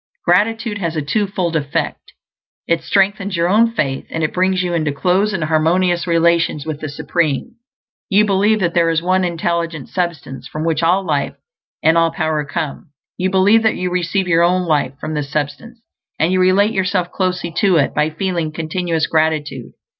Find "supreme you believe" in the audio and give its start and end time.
6.89-8.61